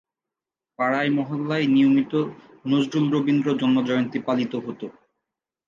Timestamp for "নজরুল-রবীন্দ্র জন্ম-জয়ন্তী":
2.65-4.19